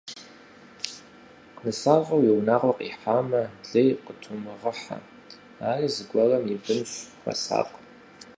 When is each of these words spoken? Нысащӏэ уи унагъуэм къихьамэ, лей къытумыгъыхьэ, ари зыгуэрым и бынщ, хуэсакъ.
Нысащӏэ 1.63 2.15
уи 2.19 2.29
унагъуэм 2.37 2.77
къихьамэ, 2.77 3.41
лей 3.69 3.89
къытумыгъыхьэ, 4.05 4.97
ари 5.69 5.87
зыгуэрым 5.95 6.45
и 6.55 6.57
бынщ, 6.63 6.91
хуэсакъ. 7.21 7.75